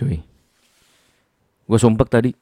cuy. 0.00 0.24
Gue 1.68 1.78
sumpek 1.78 2.08
tadi. 2.08 2.32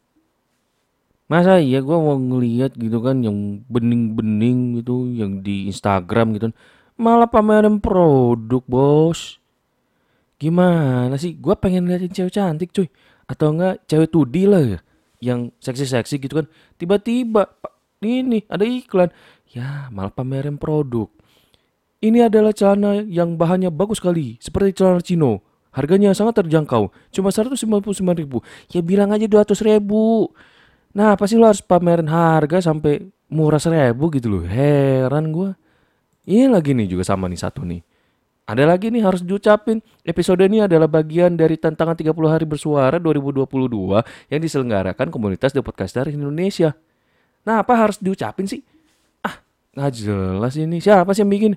Masa 1.29 1.61
iya 1.61 1.84
gue 1.84 1.92
mau 1.92 2.16
ngeliat 2.16 2.73
gitu 2.79 3.04
kan 3.04 3.20
yang 3.20 3.61
bening-bening 3.68 4.80
gitu 4.80 5.11
yang 5.11 5.42
di 5.42 5.68
Instagram 5.68 6.38
gitu. 6.38 6.55
Malah 6.96 7.29
pameran 7.29 7.82
produk 7.82 8.64
bos. 8.64 9.36
Gimana 10.38 11.19
sih? 11.19 11.34
Gue 11.36 11.59
pengen 11.59 11.91
liatin 11.91 12.14
cewek 12.14 12.33
cantik 12.33 12.70
cuy. 12.73 12.88
Atau 13.28 13.52
enggak 13.52 13.84
cewek 13.91 14.09
tudi 14.09 14.48
lah 14.48 14.62
ya. 14.62 14.78
Yang 15.20 15.52
seksi-seksi 15.61 16.16
gitu 16.22 16.41
kan. 16.41 16.47
Tiba-tiba 16.80 17.50
ini 18.00 18.47
ada 18.48 18.64
iklan. 18.64 19.11
Ya 19.52 19.92
malah 19.92 20.14
pameran 20.14 20.56
produk. 20.56 21.11
Ini 21.98 22.30
adalah 22.30 22.55
celana 22.55 23.02
yang 23.02 23.34
bahannya 23.34 23.69
bagus 23.75 23.98
sekali. 23.98 24.38
Seperti 24.38 24.80
celana 24.80 25.02
chino. 25.02 25.48
Harganya 25.78 26.10
sangat 26.10 26.42
terjangkau. 26.42 26.91
Cuma 27.14 27.30
159 27.30 27.95
ribu. 28.19 28.42
Ya 28.74 28.82
bilang 28.82 29.14
aja 29.14 29.30
200 29.30 29.62
ribu. 29.62 30.34
Nah 30.91 31.14
apa 31.14 31.30
sih 31.30 31.38
lo 31.38 31.46
harus 31.46 31.62
pamerin 31.62 32.10
harga 32.10 32.59
sampai 32.59 33.06
murah 33.30 33.62
seribu 33.62 34.10
gitu 34.10 34.27
loh. 34.27 34.42
Heran 34.42 35.30
gue. 35.30 35.55
Ini 36.27 36.50
lagi 36.50 36.74
nih 36.74 36.91
juga 36.91 37.06
sama 37.06 37.30
nih 37.30 37.38
satu 37.38 37.62
nih. 37.62 37.78
Ada 38.48 38.64
lagi 38.66 38.91
nih 38.91 39.06
harus 39.06 39.22
diucapin. 39.22 39.78
Episode 40.02 40.50
ini 40.50 40.64
adalah 40.64 40.91
bagian 40.91 41.38
dari 41.38 41.61
tantangan 41.61 41.94
30 41.94 42.10
hari 42.27 42.48
bersuara 42.48 42.98
2022 42.98 43.47
yang 44.33 44.41
diselenggarakan 44.41 45.14
komunitas 45.14 45.55
The 45.55 45.62
Podcaster 45.62 46.10
Indonesia. 46.10 46.75
Nah 47.47 47.62
apa 47.62 47.77
harus 47.78 48.03
diucapin 48.03 48.50
sih? 48.50 48.64
Ah 49.22 49.38
nggak 49.77 49.92
jelas 49.94 50.56
ini. 50.58 50.83
Siapa 50.83 51.12
sih 51.14 51.22
yang 51.22 51.31
bikin? 51.31 51.53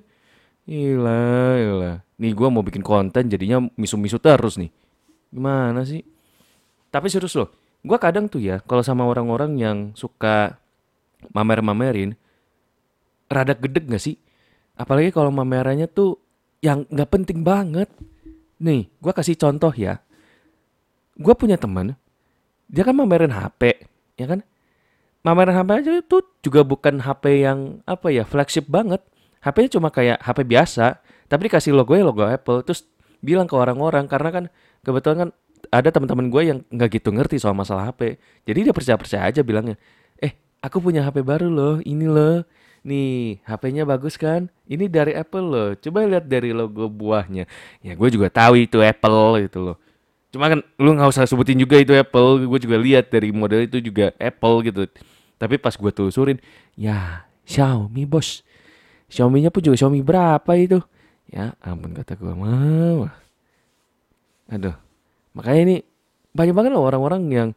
Gila, 0.62 1.24
gila. 1.58 1.92
Nih 2.22 2.38
gue 2.38 2.48
mau 2.48 2.62
bikin 2.62 2.86
konten 2.86 3.26
jadinya 3.26 3.58
misu-misu 3.74 4.22
terus 4.22 4.54
nih. 4.54 4.70
Gimana 5.34 5.82
sih? 5.82 6.06
Tapi 6.92 7.10
serius 7.10 7.34
loh, 7.34 7.50
gue 7.82 7.98
kadang 7.98 8.30
tuh 8.30 8.38
ya 8.38 8.62
kalau 8.62 8.86
sama 8.86 9.02
orang-orang 9.02 9.58
yang 9.58 9.76
suka 9.98 10.54
mamer-mamerin, 11.34 12.14
rada 13.26 13.58
gedeg 13.58 13.90
gak 13.90 14.02
sih? 14.02 14.14
Apalagi 14.78 15.10
kalau 15.10 15.34
mamerannya 15.34 15.90
tuh 15.90 16.22
yang 16.62 16.86
gak 16.94 17.10
penting 17.10 17.42
banget. 17.42 17.90
Nih, 18.62 18.86
gue 19.02 19.12
kasih 19.12 19.34
contoh 19.34 19.74
ya. 19.74 19.98
Gue 21.18 21.34
punya 21.34 21.58
teman, 21.58 21.98
dia 22.70 22.86
kan 22.86 22.94
mamerin 22.94 23.34
HP, 23.34 23.82
ya 24.14 24.30
kan? 24.30 24.46
Mamerin 25.26 25.58
HP 25.58 25.68
aja 25.74 25.92
itu 25.98 26.18
juga 26.38 26.62
bukan 26.62 27.02
HP 27.02 27.42
yang 27.42 27.82
apa 27.82 28.14
ya 28.14 28.22
flagship 28.22 28.70
banget 28.70 29.02
HP-nya 29.42 29.70
cuma 29.74 29.90
kayak 29.90 30.22
HP 30.22 30.38
biasa, 30.46 31.02
tapi 31.32 31.48
dikasih 31.48 31.72
logo 31.72 31.96
ya 31.96 32.04
logo 32.04 32.20
Apple. 32.28 32.60
Terus 32.60 32.84
bilang 33.24 33.48
ke 33.48 33.56
orang-orang 33.56 34.04
karena 34.04 34.28
kan 34.28 34.44
kebetulan 34.84 35.16
kan 35.16 35.30
ada 35.72 35.88
teman-teman 35.88 36.28
gue 36.28 36.42
yang 36.44 36.58
nggak 36.68 37.00
gitu 37.00 37.08
ngerti 37.08 37.40
soal 37.40 37.56
masalah 37.56 37.88
HP. 37.88 38.20
Jadi 38.44 38.58
dia 38.68 38.74
percaya-percaya 38.76 39.32
aja 39.32 39.40
bilangnya, 39.40 39.80
eh 40.20 40.36
aku 40.60 40.84
punya 40.84 41.00
HP 41.08 41.24
baru 41.24 41.48
loh, 41.48 41.74
ini 41.88 42.04
loh. 42.04 42.44
Nih, 42.82 43.38
HP-nya 43.46 43.86
bagus 43.86 44.18
kan? 44.18 44.50
Ini 44.66 44.90
dari 44.90 45.14
Apple 45.14 45.46
loh. 45.46 45.70
Coba 45.78 46.02
lihat 46.02 46.26
dari 46.26 46.50
logo 46.50 46.90
buahnya. 46.90 47.46
Ya 47.78 47.94
gue 47.94 48.08
juga 48.10 48.26
tahu 48.28 48.58
itu 48.58 48.82
Apple 48.82 49.48
gitu 49.48 49.58
loh. 49.70 49.76
Cuma 50.34 50.50
kan 50.50 50.60
lu 50.82 50.90
nggak 50.98 51.14
usah 51.14 51.24
sebutin 51.24 51.56
juga 51.56 51.78
itu 51.78 51.94
Apple. 51.94 52.44
Gue 52.44 52.58
juga 52.58 52.76
lihat 52.76 53.08
dari 53.08 53.30
model 53.30 53.70
itu 53.70 53.78
juga 53.78 54.10
Apple 54.18 54.66
gitu. 54.66 54.82
Tapi 55.38 55.56
pas 55.62 55.72
gue 55.78 55.92
telusurin, 55.94 56.42
ya 56.74 57.24
Xiaomi 57.46 58.02
bos. 58.02 58.42
Xiaomi-nya 59.06 59.54
pun 59.54 59.62
juga 59.62 59.78
Xiaomi 59.78 60.02
berapa 60.02 60.52
itu? 60.58 60.82
Ya 61.30 61.54
ampun 61.62 61.94
kata 61.94 62.18
gue 62.18 62.32
mah. 62.34 63.12
Aduh. 64.50 64.76
Makanya 65.32 65.60
ini 65.64 65.76
banyak 66.32 66.54
banget 66.56 66.70
loh 66.72 66.84
orang-orang 66.84 67.22
yang 67.32 67.48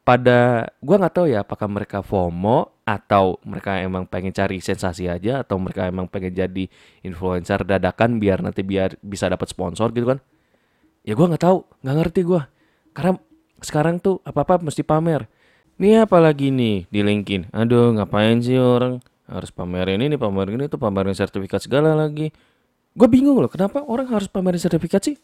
pada 0.00 0.66
gue 0.82 0.96
nggak 0.96 1.14
tahu 1.14 1.26
ya 1.30 1.46
apakah 1.46 1.70
mereka 1.70 2.02
FOMO 2.02 2.82
atau 2.82 3.38
mereka 3.46 3.78
emang 3.78 4.08
pengen 4.08 4.34
cari 4.34 4.58
sensasi 4.58 5.06
aja 5.06 5.46
atau 5.46 5.60
mereka 5.62 5.86
emang 5.86 6.10
pengen 6.10 6.34
jadi 6.34 6.64
influencer 7.06 7.62
dadakan 7.62 8.18
biar 8.18 8.42
nanti 8.42 8.66
biar 8.66 8.98
bisa 8.98 9.30
dapat 9.30 9.46
sponsor 9.46 9.94
gitu 9.94 10.10
kan? 10.10 10.18
Ya 11.06 11.14
gue 11.14 11.26
nggak 11.26 11.42
tahu 11.44 11.62
nggak 11.86 11.96
ngerti 12.02 12.20
gue 12.26 12.42
karena 12.90 13.12
sekarang 13.62 14.02
tuh 14.02 14.18
apa 14.26 14.42
apa 14.42 14.54
mesti 14.58 14.82
pamer. 14.82 15.30
Nih 15.78 16.02
apalagi 16.04 16.50
nih 16.50 16.90
di 16.90 17.00
LinkedIn? 17.00 17.54
Aduh 17.54 17.94
ngapain 17.94 18.42
sih 18.42 18.58
orang? 18.58 18.98
Harus 19.30 19.54
pamerin 19.54 20.02
ini 20.02 20.18
pamerin 20.18 20.66
itu 20.66 20.74
pamerin 20.74 21.14
sertifikat 21.14 21.62
segala 21.62 21.94
lagi 21.94 22.34
gue 22.94 23.08
bingung 23.08 23.38
loh 23.38 23.50
kenapa 23.50 23.82
orang 23.86 24.10
harus 24.10 24.26
pamerin 24.26 24.58
sertifikat 24.60 25.02
sih? 25.02 25.16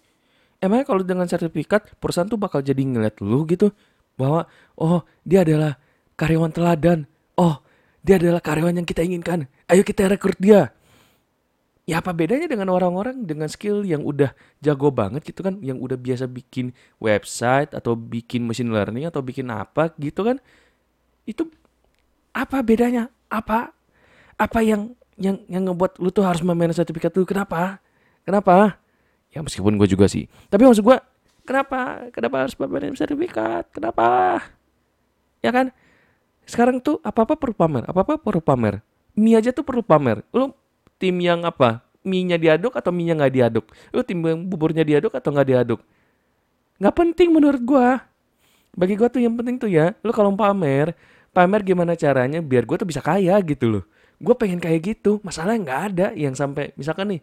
Emangnya 0.57 0.89
kalau 0.89 1.03
dengan 1.05 1.29
sertifikat 1.29 1.93
perusahaan 2.01 2.29
tuh 2.29 2.41
bakal 2.41 2.65
jadi 2.65 2.81
ngeliat 2.81 3.21
lu 3.21 3.45
gitu? 3.45 3.75
Bahwa 4.17 4.49
oh 4.81 5.05
dia 5.27 5.45
adalah 5.45 5.77
karyawan 6.17 6.53
teladan. 6.53 7.05
Oh 7.37 7.61
dia 8.01 8.17
adalah 8.17 8.41
karyawan 8.41 8.81
yang 8.81 8.89
kita 8.89 9.05
inginkan. 9.05 9.45
Ayo 9.69 9.85
kita 9.85 10.09
rekrut 10.09 10.41
dia. 10.41 10.73
Ya 11.87 12.03
apa 12.03 12.11
bedanya 12.11 12.51
dengan 12.51 12.67
orang-orang 12.75 13.23
dengan 13.23 13.47
skill 13.47 13.87
yang 13.87 14.03
udah 14.03 14.35
jago 14.59 14.91
banget 14.91 15.23
gitu 15.23 15.45
kan? 15.45 15.63
Yang 15.63 15.79
udah 15.87 15.99
biasa 16.01 16.25
bikin 16.27 16.75
website 16.99 17.71
atau 17.77 17.95
bikin 17.95 18.43
machine 18.43 18.73
learning 18.73 19.07
atau 19.07 19.23
bikin 19.23 19.47
apa 19.53 19.93
gitu 20.01 20.27
kan? 20.27 20.43
Itu 21.29 21.47
apa 22.35 22.65
bedanya? 22.65 23.13
Apa 23.31 23.71
apa 24.35 24.59
yang 24.67 24.99
yang 25.17 25.41
yang 25.49 25.69
ngebuat 25.69 26.01
lu 26.01 26.13
tuh 26.13 26.25
harus 26.25 26.41
memainkan 26.45 26.77
sertifikat 26.77 27.13
tuh 27.13 27.25
kenapa? 27.25 27.81
Kenapa? 28.25 28.81
Ya 29.33 29.41
meskipun 29.41 29.77
gue 29.81 29.89
juga 29.89 30.09
sih. 30.09 30.29
Tapi 30.49 30.63
maksud 30.65 30.85
gue 30.85 30.97
kenapa? 31.45 32.09
Kenapa 32.13 32.37
harus 32.47 32.55
memainkan 32.57 32.97
sertifikat? 32.97 33.69
Kenapa? 33.73 34.41
Ya 35.41 35.51
kan? 35.53 35.73
Sekarang 36.47 36.79
tuh 36.79 37.03
apa 37.03 37.27
apa 37.27 37.35
perlu 37.35 37.57
pamer 37.57 37.83
apa 37.89 38.01
apa 38.05 38.15
perlu 38.21 38.41
pamer. 38.45 38.85
Mie 39.17 39.37
aja 39.41 39.51
tuh 39.51 39.65
perlu 39.65 39.81
pamer. 39.81 40.21
Lu 40.31 40.53
tim 41.01 41.17
yang 41.21 41.45
apa? 41.45 41.83
Mie-nya 42.07 42.39
diaduk 42.39 42.79
atau 42.79 42.95
mie-nya 42.95 43.19
nggak 43.19 43.35
diaduk? 43.35 43.67
Lu 43.91 44.07
tim 44.07 44.23
yang 44.23 44.47
buburnya 44.47 44.87
diaduk 44.87 45.11
atau 45.11 45.35
nggak 45.35 45.49
diaduk? 45.49 45.81
Nggak 46.79 46.95
penting 46.95 47.35
menurut 47.35 47.59
gue 47.59 47.89
bagi 48.77 48.95
gue 48.95 49.09
tuh 49.09 49.21
yang 49.25 49.33
penting 49.35 49.57
tuh 49.57 49.73
ya 49.73 49.97
lu 50.05 50.13
kalau 50.13 50.29
pamer 50.37 50.93
pamer 51.33 51.61
gimana 51.65 51.97
caranya 51.97 52.45
biar 52.45 52.69
gue 52.69 52.77
tuh 52.77 52.85
bisa 52.85 53.01
kaya 53.01 53.41
gitu 53.41 53.81
loh 53.81 53.85
gue 54.17 54.35
pengen 54.37 54.61
kayak 54.61 54.81
gitu. 54.83 55.21
Masalahnya 55.21 55.61
nggak 55.63 55.81
ada 55.93 56.07
yang 56.17 56.33
sampai 56.33 56.73
misalkan 56.77 57.17
nih 57.17 57.21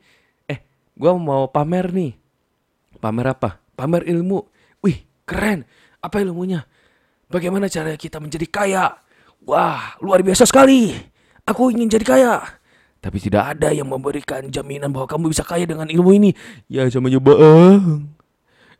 eh 0.49 0.59
gue 0.93 1.11
mau 1.17 1.49
pamer 1.49 1.89
nih. 1.89 2.11
Pamer 3.01 3.25
apa? 3.33 3.59
Pamer 3.73 4.05
ilmu. 4.07 4.45
Wih 4.85 5.03
keren. 5.25 5.65
Apa 6.03 6.19
ilmunya? 6.19 6.67
Bagaimana 7.31 7.71
cara 7.71 7.95
kita 7.97 8.19
menjadi 8.21 8.47
kaya? 8.47 8.85
Wah 9.43 9.97
luar 9.99 10.21
biasa 10.21 10.45
sekali. 10.47 10.93
Aku 11.43 11.73
ingin 11.73 11.91
jadi 11.91 12.05
kaya. 12.05 12.33
Tapi 13.03 13.19
tidak 13.19 13.57
ada 13.57 13.75
yang 13.75 13.89
memberikan 13.91 14.47
jaminan 14.47 14.87
bahwa 14.95 15.11
kamu 15.11 15.35
bisa 15.35 15.43
kaya 15.43 15.67
dengan 15.67 15.91
ilmu 15.91 16.15
ini. 16.15 16.31
Ya 16.71 16.87
sama 16.87 17.11
nyoba 17.11 17.35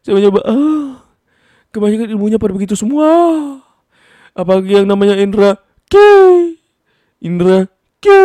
sama 0.04 0.20
nyoba 0.20 0.42
kebanyakan 1.76 2.08
ilmunya 2.14 2.38
pada 2.40 2.54
begitu 2.56 2.78
semua. 2.78 3.10
Apalagi 4.32 4.80
yang 4.80 4.88
namanya 4.88 5.20
Indra. 5.20 5.60
Ki 5.92 6.56
Indra 7.20 7.68
Ki. 8.04 8.24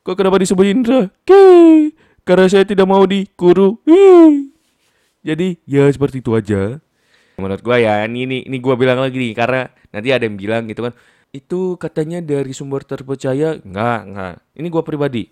Kok 0.00 0.16
kenapa 0.16 0.40
disebut 0.40 0.64
Indra? 0.64 1.12
Ki. 1.28 1.92
Karena 2.24 2.48
saya 2.48 2.64
tidak 2.64 2.88
mau 2.88 3.04
dikuru. 3.04 3.76
Hi. 3.84 4.48
Jadi 5.20 5.60
ya 5.68 5.84
seperti 5.92 6.24
itu 6.24 6.32
aja. 6.32 6.80
Menurut 7.36 7.60
gua 7.60 7.76
ya 7.76 8.08
ini 8.08 8.24
ini, 8.24 8.38
ini 8.48 8.56
gua 8.56 8.80
bilang 8.80 9.04
lagi 9.04 9.20
nih 9.20 9.36
karena 9.36 9.68
nanti 9.92 10.08
ada 10.08 10.24
yang 10.24 10.40
bilang 10.40 10.64
gitu 10.64 10.88
kan. 10.88 10.96
Itu 11.28 11.76
katanya 11.76 12.24
dari 12.24 12.56
sumber 12.56 12.88
terpercaya. 12.88 13.60
Enggak, 13.60 14.00
enggak. 14.08 14.34
Ini 14.56 14.66
gua 14.72 14.80
pribadi. 14.80 15.28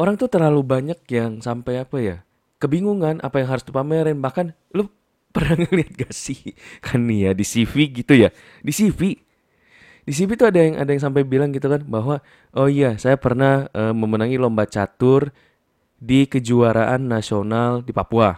Orang 0.00 0.16
tuh 0.16 0.32
terlalu 0.32 0.64
banyak 0.64 1.04
yang 1.12 1.44
sampai 1.44 1.84
apa 1.84 2.00
ya? 2.00 2.16
Kebingungan 2.56 3.20
apa 3.20 3.44
yang 3.44 3.48
harus 3.52 3.64
dipamerin. 3.68 4.24
Bahkan 4.24 4.56
lu 4.72 4.88
pernah 5.36 5.60
ngeliat 5.60 6.00
gak 6.00 6.16
sih? 6.16 6.56
Kan 6.80 7.04
nih 7.04 7.28
ya 7.28 7.30
di 7.36 7.44
CV 7.44 7.92
gitu 7.92 8.16
ya. 8.16 8.32
Di 8.64 8.72
CV 8.72 9.29
di 10.10 10.18
CV 10.18 10.34
tuh 10.34 10.50
ada 10.50 10.58
yang 10.58 10.74
ada 10.74 10.90
yang 10.90 10.98
sampai 11.06 11.22
bilang 11.22 11.54
gitu 11.54 11.70
kan 11.70 11.86
bahwa 11.86 12.18
oh 12.58 12.66
iya 12.66 12.98
saya 12.98 13.14
pernah 13.14 13.70
uh, 13.70 13.94
memenangi 13.94 14.42
lomba 14.42 14.66
catur 14.66 15.30
di 16.02 16.26
kejuaraan 16.26 17.06
nasional 17.06 17.86
di 17.86 17.94
Papua. 17.94 18.34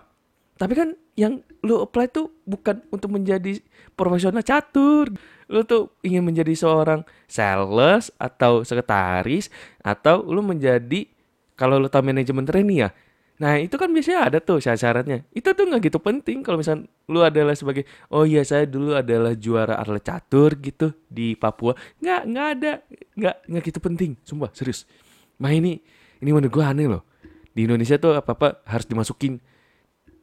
Tapi 0.61 0.73
kan 0.77 0.93
yang 1.17 1.41
lu 1.65 1.81
apply 1.81 2.13
tuh 2.13 2.29
bukan 2.45 2.85
untuk 2.93 3.17
menjadi 3.17 3.57
profesional 3.97 4.45
catur. 4.45 5.17
Lu 5.49 5.65
tuh 5.65 5.97
ingin 6.05 6.21
menjadi 6.21 6.53
seorang 6.53 7.09
sales 7.25 8.13
atau 8.21 8.69
sekretaris 8.69 9.49
atau 9.81 10.21
lu 10.29 10.45
menjadi 10.45 11.09
kalau 11.57 11.81
lu 11.81 11.89
tahu 11.89 12.05
manajemen 12.05 12.45
training 12.45 12.85
ya, 12.85 12.93
Nah 13.43 13.59
itu 13.59 13.75
kan 13.75 13.91
biasanya 13.91 14.31
ada 14.31 14.39
tuh 14.39 14.63
syarat-syaratnya. 14.63 15.27
Itu 15.35 15.51
tuh 15.51 15.67
nggak 15.67 15.91
gitu 15.91 15.99
penting 15.99 16.47
kalau 16.47 16.63
misal 16.63 16.87
lu 17.11 17.27
adalah 17.27 17.59
sebagai 17.59 17.83
oh 18.15 18.23
iya 18.23 18.47
saya 18.47 18.71
dulu 18.71 18.95
adalah 18.95 19.35
juara 19.35 19.83
atlet 19.83 20.07
catur 20.07 20.55
gitu 20.63 20.95
di 21.11 21.35
Papua. 21.35 21.75
Nggak 21.99 22.23
nggak 22.31 22.47
ada 22.55 22.73
nggak 23.19 23.37
nggak 23.51 23.63
gitu 23.67 23.79
penting. 23.83 24.11
Sumpah 24.23 24.55
serius. 24.55 24.87
Nah 25.43 25.51
ini 25.51 25.83
ini 26.23 26.31
menurut 26.31 26.55
gue 26.55 26.63
aneh 26.63 26.87
loh. 26.87 27.03
Di 27.51 27.67
Indonesia 27.67 27.99
tuh 27.99 28.15
apa 28.15 28.31
apa 28.39 28.63
harus 28.63 28.87
dimasukin 28.87 29.43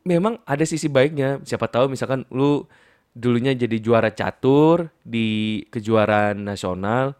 memang 0.08 0.40
ada 0.48 0.64
sisi 0.64 0.88
baiknya. 0.88 1.44
Siapa 1.44 1.68
tahu 1.68 1.92
misalkan 1.92 2.24
lu 2.32 2.64
dulunya 3.12 3.52
jadi 3.52 3.84
juara 3.84 4.16
catur 4.16 4.96
di 5.04 5.60
kejuaraan 5.68 6.40
nasional 6.40 7.20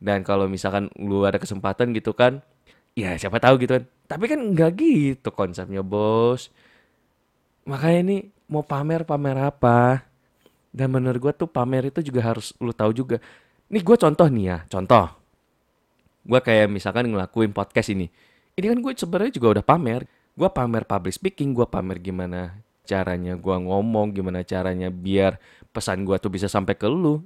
dan 0.00 0.20
kalau 0.20 0.48
misalkan 0.52 0.92
lu 1.00 1.24
ada 1.28 1.36
kesempatan 1.36 1.92
gitu 1.92 2.16
kan, 2.16 2.40
ya 2.94 3.16
siapa 3.16 3.38
tahu 3.38 3.62
gitu 3.62 3.78
kan. 3.78 3.84
Tapi 4.10 4.24
kan 4.26 4.40
nggak 4.42 4.70
gitu 4.74 5.28
konsepnya, 5.30 5.80
Bos. 5.86 6.50
Makanya 7.66 7.98
ini 8.02 8.16
mau 8.50 8.66
pamer 8.66 9.06
pamer 9.06 9.36
apa? 9.38 10.02
Dan 10.70 10.94
menurut 10.94 11.18
gue 11.18 11.32
tuh 11.34 11.48
pamer 11.50 11.90
itu 11.90 12.02
juga 12.02 12.34
harus 12.34 12.54
lu 12.58 12.74
tahu 12.74 12.90
juga. 12.94 13.16
Nih 13.70 13.82
gue 13.82 13.96
contoh 13.98 14.26
nih 14.26 14.44
ya, 14.50 14.58
contoh. 14.66 15.06
Gue 16.26 16.40
kayak 16.42 16.70
misalkan 16.70 17.10
ngelakuin 17.10 17.54
podcast 17.54 17.94
ini. 17.94 18.10
Ini 18.58 18.66
kan 18.74 18.78
gue 18.82 18.92
sebenarnya 18.94 19.32
juga 19.34 19.48
udah 19.58 19.64
pamer. 19.66 20.02
Gue 20.34 20.48
pamer 20.50 20.86
public 20.86 21.14
speaking, 21.14 21.54
gue 21.54 21.66
pamer 21.66 21.98
gimana 22.02 22.54
caranya 22.86 23.38
gue 23.38 23.56
ngomong, 23.62 24.10
gimana 24.10 24.42
caranya 24.42 24.90
biar 24.90 25.38
pesan 25.70 26.02
gue 26.02 26.18
tuh 26.18 26.30
bisa 26.34 26.50
sampai 26.50 26.74
ke 26.74 26.90
lu. 26.90 27.22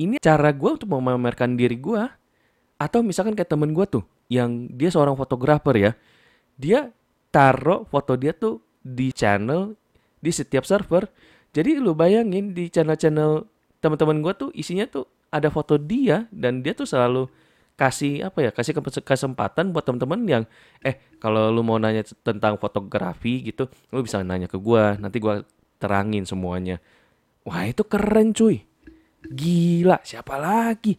Ini 0.00 0.16
cara 0.20 0.48
gue 0.52 0.70
untuk 0.72 0.88
memamerkan 0.88 1.52
diri 1.56 1.76
gue. 1.76 2.00
Atau 2.80 3.04
misalkan 3.04 3.36
kayak 3.36 3.52
temen 3.52 3.70
gue 3.70 3.86
tuh, 3.86 4.02
yang 4.32 4.72
dia 4.72 4.88
seorang 4.88 5.12
fotografer 5.12 5.76
ya. 5.76 5.92
Dia 6.56 6.88
taruh 7.28 7.84
foto 7.84 8.16
dia 8.16 8.32
tuh 8.32 8.64
di 8.80 9.12
channel 9.12 9.76
di 10.24 10.32
setiap 10.32 10.64
server. 10.64 11.04
Jadi 11.52 11.76
lu 11.76 11.92
bayangin 11.92 12.56
di 12.56 12.72
channel-channel 12.72 13.44
teman-teman 13.84 14.24
gue 14.24 14.32
tuh 14.32 14.50
isinya 14.56 14.88
tuh 14.88 15.04
ada 15.28 15.52
foto 15.52 15.76
dia 15.76 16.24
dan 16.32 16.64
dia 16.64 16.72
tuh 16.72 16.88
selalu 16.88 17.28
kasih 17.76 18.28
apa 18.28 18.38
ya 18.46 18.50
kasih 18.52 18.78
kesempatan 19.02 19.72
buat 19.72 19.82
teman-teman 19.82 20.20
yang 20.28 20.44
eh 20.84 21.00
kalau 21.18 21.48
lu 21.48 21.64
mau 21.64 21.80
nanya 21.80 22.04
tentang 22.22 22.60
fotografi 22.60 23.42
gitu 23.42 23.66
lu 23.90 24.04
bisa 24.04 24.20
nanya 24.22 24.46
ke 24.46 24.60
gue 24.60 25.00
nanti 25.00 25.18
gue 25.18 25.42
terangin 25.80 26.22
semuanya 26.22 26.78
wah 27.42 27.64
itu 27.66 27.82
keren 27.82 28.36
cuy 28.36 28.62
gila 29.24 29.98
siapa 30.04 30.36
lagi 30.38 30.94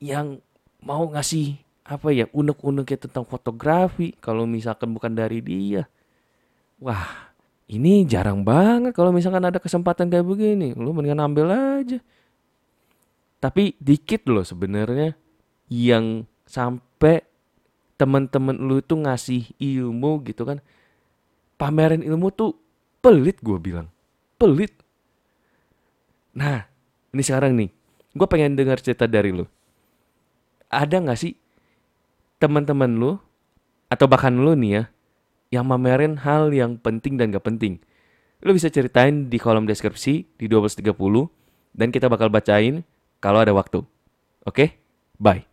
yang 0.00 0.40
mau 0.80 1.04
ngasih 1.10 1.58
apa 1.90 2.14
ya 2.14 2.30
unek-unek 2.30 3.10
tentang 3.10 3.26
fotografi 3.26 4.14
kalau 4.22 4.46
misalkan 4.46 4.94
bukan 4.94 5.10
dari 5.10 5.42
dia 5.42 5.90
wah 6.78 7.30
ini 7.70 8.02
jarang 8.02 8.42
banget 8.42 8.90
kalau 8.90 9.14
misalkan 9.14 9.46
ada 9.46 9.62
kesempatan 9.62 10.10
kayak 10.10 10.26
begini. 10.26 10.74
Lu 10.74 10.90
mendingan 10.90 11.30
ambil 11.30 11.54
aja. 11.54 12.02
Tapi 13.38 13.78
dikit 13.78 14.26
loh 14.26 14.42
sebenarnya 14.42 15.14
yang 15.70 16.26
sampai 16.50 17.22
teman-teman 17.94 18.58
lu 18.58 18.82
tuh 18.82 19.06
ngasih 19.06 19.54
ilmu 19.54 20.26
gitu 20.26 20.42
kan. 20.42 20.58
Pamerin 21.54 22.02
ilmu 22.02 22.34
tuh 22.34 22.58
pelit 22.98 23.38
gue 23.38 23.58
bilang. 23.62 23.86
Pelit. 24.34 24.74
Nah, 26.34 26.66
ini 27.14 27.22
sekarang 27.22 27.54
nih. 27.54 27.70
Gue 28.18 28.26
pengen 28.26 28.58
dengar 28.58 28.82
cerita 28.82 29.06
dari 29.06 29.30
lu. 29.30 29.46
Ada 30.66 30.98
gak 30.98 31.18
sih 31.22 31.38
teman-teman 32.40 32.90
lu 32.96 33.12
atau 33.92 34.08
bahkan 34.08 34.32
lu 34.32 34.56
nih 34.56 34.72
ya 34.72 34.82
yang 35.50 35.66
mamerin 35.68 36.16
hal 36.24 36.48
yang 36.50 36.80
penting 36.80 37.20
dan 37.20 37.28
gak 37.34 37.44
penting. 37.44 37.82
Lo 38.40 38.56
bisa 38.56 38.72
ceritain 38.72 39.28
di 39.28 39.36
kolom 39.36 39.68
deskripsi 39.68 40.40
di 40.40 40.46
12.30 40.48 40.96
dan 41.76 41.92
kita 41.92 42.08
bakal 42.08 42.32
bacain 42.32 42.82
kalau 43.20 43.44
ada 43.44 43.52
waktu. 43.52 43.84
Oke? 44.48 44.56
Okay? 44.56 44.68
Bye. 45.20 45.49